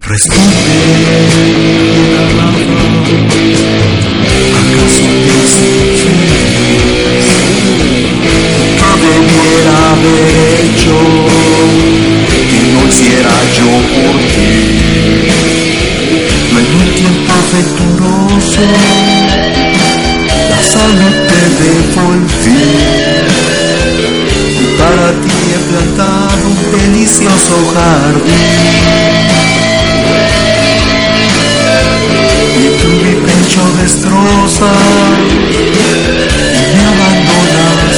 Responde, 0.02 0.58
venturoso 17.58 18.62
salud 20.62 21.16
te 21.30 21.42
devolví. 21.62 22.62
Y 24.62 24.68
para 24.78 25.08
ti 25.24 25.36
he 25.54 25.60
plantado 25.70 26.44
un 26.46 26.60
delicioso 26.72 27.56
jardín. 27.74 28.46
Y 32.60 32.68
tú 32.80 32.88
mi 33.04 33.14
pecho 33.26 33.64
destrozas 33.82 35.18
y 35.30 35.66
me 36.74 36.84
abandonas. 36.92 37.98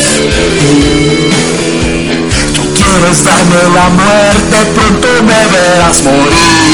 Tú 2.55 2.61
quieres 2.77 3.17
darme 3.23 3.61
la 3.77 3.87
muerte, 3.89 4.57
pronto 4.75 5.07
me 5.23 5.41
verás 5.53 6.03
morir. 6.03 6.68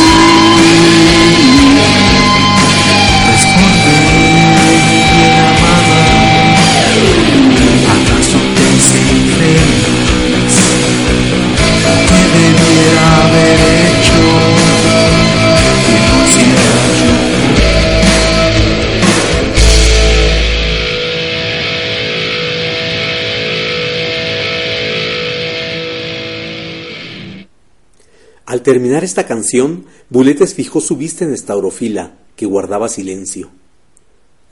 Terminar 28.65 29.03
esta 29.03 29.27
canción, 29.27 29.85
Buletes 30.09 30.55
fijó 30.55 30.81
su 30.81 30.97
vista 30.97 31.23
en 31.23 31.31
Estaurofila, 31.31 32.17
que 32.35 32.47
guardaba 32.47 32.89
silencio. 32.89 33.51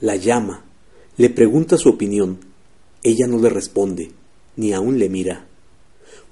La 0.00 0.14
llama, 0.14 0.64
le 1.16 1.30
pregunta 1.30 1.76
su 1.78 1.88
opinión. 1.88 2.38
Ella 3.02 3.26
no 3.26 3.38
le 3.38 3.48
responde, 3.48 4.12
ni 4.54 4.72
aún 4.72 5.00
le 5.00 5.08
mira. 5.08 5.46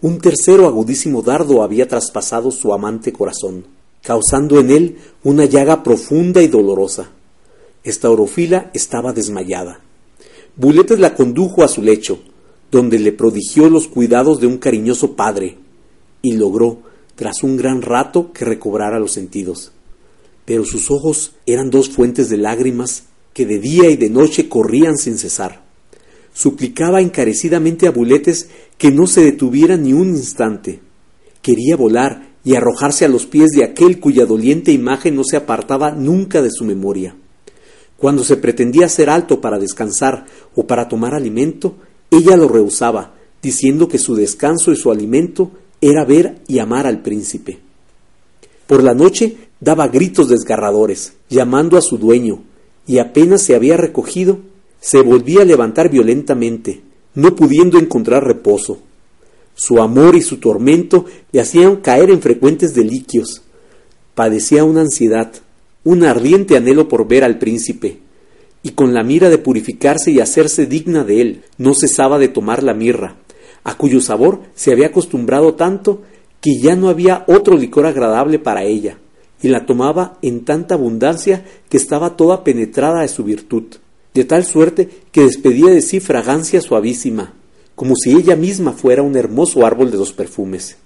Un 0.01 0.21
tercero 0.21 0.69
agudísimo 0.69 1.23
dardo 1.23 1.65
había 1.65 1.89
traspasado 1.89 2.53
su 2.53 2.73
amante 2.73 3.13
corazón, 3.13 3.65
causando 4.01 4.61
en 4.61 4.71
él 4.71 4.99
una 5.25 5.45
llaga 5.47 5.83
profunda 5.83 6.41
y 6.41 6.47
dolorosa. 6.47 7.11
Estaurofila 7.83 8.71
estaba 8.75 9.13
desmayada. 9.13 9.81
Buletes 10.55 11.01
la 11.01 11.17
condujo 11.17 11.65
a 11.65 11.69
su 11.69 11.83
lecho, 11.83 12.21
donde 12.71 13.01
le 13.01 13.11
prodigió 13.11 13.69
los 13.69 13.89
cuidados 13.89 14.41
de 14.41 14.47
un 14.47 14.59
cariñoso 14.59 15.17
padre, 15.17 15.59
y 16.23 16.35
logró, 16.35 16.92
tras 17.15 17.43
un 17.43 17.57
gran 17.57 17.83
rato 17.83 18.33
que 18.33 18.45
recobrara 18.45 18.99
los 18.99 19.13
sentidos. 19.13 19.73
Pero 20.45 20.65
sus 20.65 20.91
ojos 20.91 21.33
eran 21.47 21.71
dos 21.71 21.89
fuentes 21.89 22.29
de 22.29 22.37
lágrimas 22.37 23.05
que 23.33 23.47
de 23.47 23.59
día 23.59 23.91
y 23.91 23.97
de 23.97 24.11
noche 24.11 24.49
corrían 24.49 24.97
sin 24.97 25.19
cesar. 25.19 25.63
Suplicaba 26.35 27.01
encarecidamente 27.01 27.87
a 27.87 27.91
Buletes 27.91 28.49
que 28.79 28.91
no 28.91 29.07
se 29.07 29.23
detuviera 29.23 29.77
ni 29.77 29.93
un 29.93 30.09
instante. 30.09 30.81
Quería 31.43 31.77
volar 31.77 32.33
y 32.45 32.55
arrojarse 32.55 33.05
a 33.05 33.09
los 33.09 33.27
pies 33.27 33.51
de 33.51 33.65
aquel 33.65 34.01
cuya 34.01 34.27
doliente 34.27 34.73
imagen 34.73 35.15
no 35.15 35.23
se 35.25 35.37
apartaba 35.37 35.93
nunca 35.93 36.43
de 36.43 36.51
su 36.51 36.65
memoria. 36.65 37.15
Cuando 37.97 38.25
se 38.25 38.37
pretendía 38.37 38.87
hacer 38.87 39.09
alto 39.11 39.41
para 39.41 39.59
descansar 39.59 40.27
o 40.57 40.67
para 40.67 40.89
tomar 40.89 41.15
alimento, 41.15 41.77
ella 42.11 42.37
lo 42.37 42.49
rehusaba, 42.49 43.15
diciendo 43.41 43.87
que 43.87 43.99
su 43.99 44.17
descanso 44.17 44.73
y 44.73 44.77
su 44.77 44.91
alimento 44.91 45.53
era 45.83 46.05
ver 46.05 46.37
y 46.47 46.61
amar 46.61 46.87
al 46.87 47.03
príncipe. 47.03 47.59
Por 48.67 48.83
la 48.83 48.95
noche 48.95 49.37
daba 49.61 49.89
gritos 49.89 50.29
desgarradores, 50.29 51.15
llamando 51.29 51.77
a 51.77 51.83
su 51.83 51.99
dueño, 51.99 52.45
y 52.87 52.99
apenas 52.99 53.43
se 53.43 53.55
había 53.55 53.77
recogido, 53.77 54.39
se 54.81 55.03
volvía 55.03 55.43
a 55.43 55.45
levantar 55.45 55.91
violentamente, 55.91 56.81
no 57.15 57.35
pudiendo 57.35 57.79
encontrar 57.79 58.25
reposo. 58.25 58.79
Su 59.55 59.83
amor 59.83 60.15
y 60.17 60.23
su 60.23 60.39
tormento 60.39 61.05
le 61.33 61.41
hacían 61.41 61.77
caer 61.77 62.11
en 62.11 62.23
frecuentes 62.23 62.75
deliquios. 62.75 63.43
Padecía 64.15 64.65
una 64.65 64.81
ansiedad, 64.83 65.33
un 65.85 66.05
ardiente 66.05 66.57
anhelo 66.57 66.89
por 66.89 67.07
ver 67.07 67.25
al 67.25 67.39
príncipe, 67.39 67.99
y 68.63 68.71
con 68.71 68.95
la 68.95 69.03
mira 69.03 69.31
de 69.31 69.39
purificarse 69.39 70.13
y 70.13 70.21
hacerse 70.21 70.67
digna 70.67 71.03
de 71.03 71.21
él, 71.21 71.43
no 71.59 71.75
cesaba 71.75 72.21
de 72.21 72.29
tomar 72.29 72.63
la 72.63 72.75
mirra, 72.75 73.17
a 73.65 73.77
cuyo 73.77 74.01
sabor 74.01 74.41
se 74.55 74.73
había 74.73 74.89
acostumbrado 74.89 75.55
tanto 75.55 76.03
que 76.41 76.59
ya 76.61 76.75
no 76.75 76.89
había 76.89 77.25
otro 77.29 77.57
licor 77.57 77.87
agradable 77.87 78.39
para 78.39 78.65
ella, 78.65 78.99
y 79.43 79.49
la 79.49 79.67
tomaba 79.67 80.19
en 80.23 80.45
tanta 80.45 80.75
abundancia 80.75 81.45
que 81.69 81.77
estaba 81.77 82.17
toda 82.17 82.45
penetrada 82.45 83.03
de 83.03 83.09
su 83.09 83.25
virtud, 83.25 83.65
de 84.15 84.25
tal 84.25 84.45
suerte 84.45 84.89
que 85.11 85.23
despedía 85.23 85.71
de 85.71 85.83
sí 85.83 86.01
fragancia 86.01 86.61
suavísima, 86.61 87.35
como 87.75 87.95
si 87.97 88.13
ella 88.13 88.37
misma 88.37 88.73
fuera 88.73 89.03
un 89.03 89.17
hermoso 89.17 89.65
árbol 89.65 89.91
de 89.91 89.97
dos 89.97 90.13
perfumes. 90.13 90.77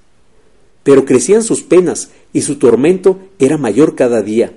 Pero 0.83 1.05
crecían 1.05 1.43
sus 1.43 1.63
penas 1.63 2.11
y 2.33 2.43
su 2.43 2.57
tormento 2.57 3.19
era 3.39 3.59
mayor 3.59 3.97
cada 3.97 4.23
día, 4.23 4.53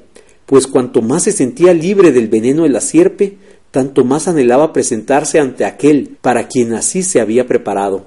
pues 0.45 0.67
cuanto 0.67 1.01
más 1.01 1.23
se 1.23 1.31
sentía 1.31 1.73
libre 1.73 2.11
del 2.11 2.27
veneno 2.27 2.63
de 2.63 2.69
la 2.69 2.81
sierpe, 2.81 3.37
tanto 3.71 4.03
más 4.03 4.27
anhelaba 4.27 4.73
presentarse 4.73 5.39
ante 5.39 5.65
aquel 5.65 6.17
para 6.21 6.47
quien 6.47 6.73
así 6.73 7.03
se 7.03 7.21
había 7.21 7.47
preparado. 7.47 8.05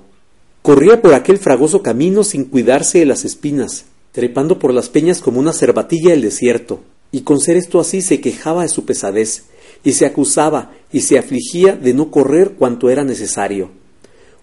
Corría 0.62 1.02
por 1.02 1.14
aquel 1.14 1.38
fragoso 1.38 1.82
camino 1.82 2.24
sin 2.24 2.44
cuidarse 2.44 3.00
de 3.00 3.06
las 3.06 3.24
espinas, 3.24 3.84
trepando 4.12 4.58
por 4.58 4.72
las 4.72 4.88
peñas 4.88 5.20
como 5.20 5.40
una 5.40 5.52
cervatilla 5.52 6.10
del 6.10 6.22
desierto, 6.22 6.80
y 7.10 7.22
con 7.22 7.40
ser 7.40 7.56
esto 7.56 7.80
así 7.80 8.00
se 8.00 8.20
quejaba 8.20 8.62
de 8.62 8.68
su 8.68 8.84
pesadez, 8.84 9.44
y 9.84 9.92
se 9.92 10.06
acusaba 10.06 10.72
y 10.92 11.00
se 11.00 11.18
afligía 11.18 11.76
de 11.76 11.94
no 11.94 12.10
correr 12.10 12.52
cuanto 12.52 12.90
era 12.90 13.04
necesario. 13.04 13.70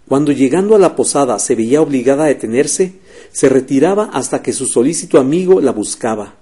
Cuando 0.08 0.32
llegando 0.32 0.76
a 0.76 0.80
la 0.80 0.96
posada 0.96 1.38
se 1.40 1.56
veía 1.56 1.82
obligada 1.82 2.26
a 2.26 2.28
detenerse, 2.28 2.94
se 3.32 3.48
retiraba 3.48 4.06
hasta 4.12 4.42
que 4.42 4.54
su 4.54 4.66
solícito 4.66 5.20
amigo 5.20 5.62
la 5.62 5.72
buscaba, 5.72 6.39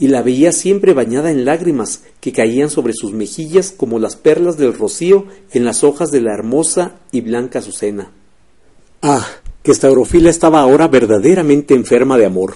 y 0.00 0.08
la 0.08 0.22
veía 0.22 0.50
siempre 0.50 0.94
bañada 0.94 1.30
en 1.30 1.44
lágrimas 1.44 2.02
que 2.20 2.32
caían 2.32 2.70
sobre 2.70 2.94
sus 2.94 3.12
mejillas 3.12 3.72
como 3.76 3.98
las 3.98 4.16
perlas 4.16 4.56
del 4.56 4.72
rocío 4.72 5.26
en 5.52 5.66
las 5.66 5.84
hojas 5.84 6.10
de 6.10 6.22
la 6.22 6.32
hermosa 6.32 6.96
y 7.12 7.20
blanca 7.20 7.58
azucena. 7.58 8.10
Ah, 9.02 9.26
que 9.62 9.74
Staurofila 9.74 10.30
estaba 10.30 10.60
ahora 10.60 10.88
verdaderamente 10.88 11.74
enferma 11.74 12.16
de 12.16 12.24
amor, 12.24 12.54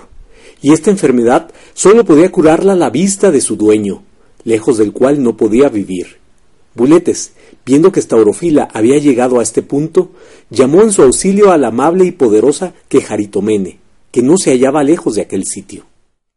y 0.63 0.73
esta 0.73 0.91
enfermedad 0.91 1.51
sólo 1.75 2.07
podía 2.07 2.33
curarla 2.33 2.75
la 2.75 2.89
vista 2.89 3.31
de 3.31 3.43
su 3.43 3.57
dueño, 3.57 4.03
lejos 4.45 4.79
del 4.79 4.93
cual 4.93 5.23
no 5.23 5.37
podía 5.37 5.69
vivir. 5.69 6.17
Buletes, 6.75 7.33
viendo 7.67 7.93
que 7.93 8.01
Staurofila 8.01 8.71
había 8.73 8.99
llegado 8.99 9.39
a 9.39 9.43
este 9.43 9.61
punto, 9.61 10.13
llamó 10.49 10.81
en 10.81 10.93
su 10.93 11.03
auxilio 11.03 11.53
a 11.53 11.59
la 11.59 11.69
amable 11.69 12.07
y 12.07 12.13
poderosa 12.13 12.73
Quejaritomene, 12.89 13.81
que 14.11 14.23
no 14.23 14.39
se 14.39 14.53
hallaba 14.53 14.83
lejos 14.83 15.15
de 15.15 15.23
aquel 15.23 15.45
sitio. 15.45 15.85